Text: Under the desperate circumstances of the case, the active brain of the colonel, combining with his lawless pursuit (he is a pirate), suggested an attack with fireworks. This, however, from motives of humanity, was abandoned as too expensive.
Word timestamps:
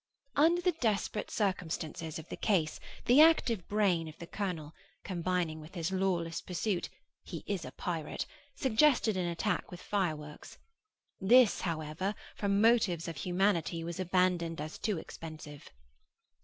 Under 0.35 0.63
the 0.63 0.71
desperate 0.71 1.29
circumstances 1.29 2.17
of 2.17 2.27
the 2.27 2.35
case, 2.35 2.79
the 3.05 3.21
active 3.21 3.67
brain 3.67 4.07
of 4.07 4.17
the 4.17 4.25
colonel, 4.25 4.73
combining 5.03 5.59
with 5.61 5.75
his 5.75 5.91
lawless 5.91 6.41
pursuit 6.41 6.89
(he 7.23 7.43
is 7.45 7.65
a 7.65 7.71
pirate), 7.73 8.25
suggested 8.55 9.15
an 9.15 9.27
attack 9.27 9.69
with 9.69 9.79
fireworks. 9.79 10.57
This, 11.19 11.61
however, 11.61 12.15
from 12.35 12.59
motives 12.59 13.07
of 13.07 13.17
humanity, 13.17 13.83
was 13.83 13.99
abandoned 13.99 14.59
as 14.59 14.79
too 14.79 14.97
expensive. 14.97 15.69